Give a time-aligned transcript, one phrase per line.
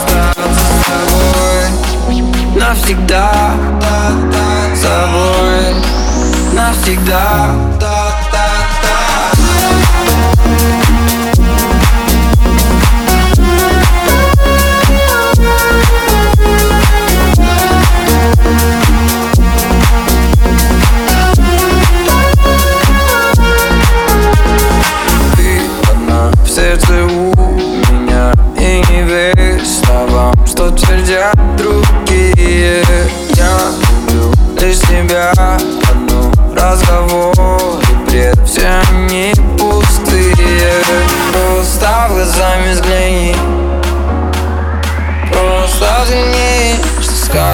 [0.00, 2.22] остаться с тобой
[2.56, 3.32] навсегда,
[4.74, 5.74] с тобой
[6.52, 7.19] навсегда.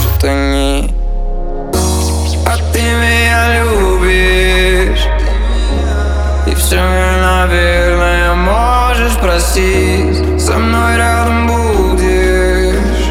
[0.00, 0.90] может они
[2.46, 5.06] А ты меня любишь.
[6.46, 6.80] И все,
[7.22, 10.40] наверное, можешь простить.
[10.40, 13.10] Со мной рядом будешь.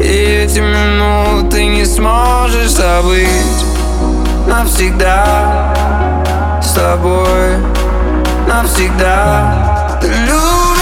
[0.00, 3.64] И эти минуты не сможешь забыть.
[4.46, 5.74] Навсегда
[6.62, 7.58] с тобой.
[8.48, 9.98] Навсегда.
[10.00, 10.81] Ты любишь.